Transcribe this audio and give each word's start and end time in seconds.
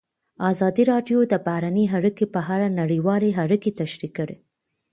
ازادي 0.51 0.83
راډیو 0.91 1.19
د 1.27 1.33
بهرنۍ 1.45 1.85
اړیکې 1.97 2.25
په 2.33 2.39
اړه 2.53 2.67
نړیوالې 2.79 3.29
اړیکې 3.43 3.71
تشریح 3.79 4.11
کړي. 4.17 4.37